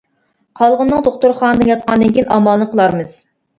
قالغىنىنىڭ 0.61 1.03
دوختۇرخانىدا 1.09 1.69
ياتقاندىن 1.73 2.17
كېيىن 2.19 2.31
ئامالىنى 2.39 2.71
قىلارمىز. 2.75 3.17